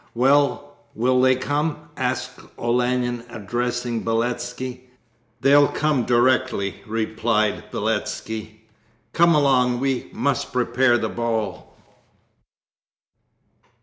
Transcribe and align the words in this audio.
'Well, 0.15 0.77
will 0.95 1.21
they 1.21 1.35
come?' 1.35 1.77
asked 1.95 2.39
Olenin, 2.57 3.23
addressing 3.29 4.03
Beletski. 4.03 4.89
'They'll 5.41 5.67
come 5.67 6.05
directly,' 6.05 6.81
replied 6.87 7.65
Beletski. 7.71 8.61
'Come 9.13 9.35
along, 9.35 9.79
we 9.79 10.09
must 10.11 10.51
prepare 10.51 10.97
the 10.97 11.07
ball.' 11.07 11.77